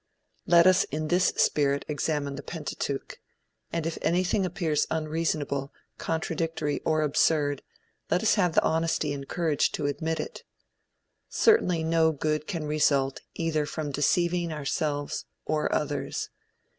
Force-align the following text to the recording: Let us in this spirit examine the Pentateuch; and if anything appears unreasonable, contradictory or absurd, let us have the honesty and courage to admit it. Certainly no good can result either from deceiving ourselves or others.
Let 0.47 0.65
us 0.65 0.83
in 0.85 1.09
this 1.09 1.25
spirit 1.37 1.85
examine 1.87 2.33
the 2.33 2.41
Pentateuch; 2.41 3.19
and 3.71 3.85
if 3.85 3.99
anything 4.01 4.47
appears 4.47 4.87
unreasonable, 4.89 5.71
contradictory 5.99 6.79
or 6.79 7.03
absurd, 7.03 7.61
let 8.09 8.23
us 8.23 8.33
have 8.33 8.55
the 8.55 8.63
honesty 8.63 9.13
and 9.13 9.27
courage 9.27 9.71
to 9.73 9.85
admit 9.85 10.19
it. 10.19 10.43
Certainly 11.29 11.83
no 11.83 12.11
good 12.11 12.47
can 12.47 12.65
result 12.65 13.21
either 13.35 13.67
from 13.67 13.91
deceiving 13.91 14.51
ourselves 14.51 15.25
or 15.45 15.71
others. 15.71 16.31